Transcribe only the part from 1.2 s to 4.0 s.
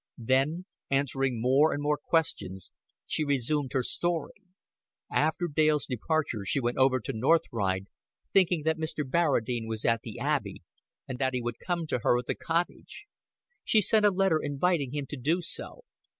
more and more questions, she resumed her